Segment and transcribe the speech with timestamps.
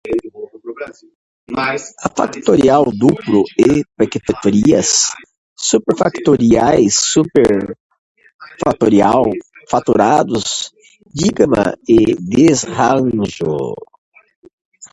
[2.29, 4.91] factorial duplo, hiperfactoriais,
[5.69, 9.23] superfactoriais, superduperfatorial,
[9.73, 10.47] fatorados,
[11.21, 11.63] digama,
[12.35, 13.53] desarranjo